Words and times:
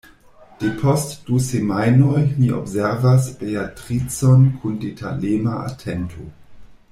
Depost 0.61 1.11
du 1.29 1.37
semajnoj 1.47 2.23
mi 2.39 2.49
observas 2.61 3.27
Beatricon 3.43 4.49
kun 4.63 4.81
detalema 4.87 5.61
atento. 5.69 6.27